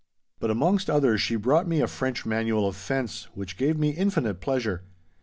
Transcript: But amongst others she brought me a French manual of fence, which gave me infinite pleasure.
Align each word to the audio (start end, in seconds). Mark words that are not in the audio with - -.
But 0.39 0.49
amongst 0.49 0.89
others 0.89 1.21
she 1.21 1.35
brought 1.35 1.67
me 1.67 1.79
a 1.79 1.85
French 1.87 2.25
manual 2.25 2.67
of 2.67 2.75
fence, 2.75 3.25
which 3.35 3.55
gave 3.55 3.77
me 3.77 3.91
infinite 3.91 4.41
pleasure. 4.41 4.81